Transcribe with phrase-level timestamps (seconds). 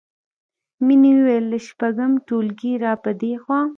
[0.85, 3.61] مینې وویل له شپږم ټولګي راپدېخوا